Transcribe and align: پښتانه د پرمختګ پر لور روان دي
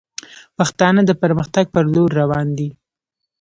پښتانه 0.57 1.01
د 1.05 1.11
پرمختګ 1.21 1.65
پر 1.73 1.83
لور 1.93 2.09
روان 2.21 2.47
دي 2.57 2.69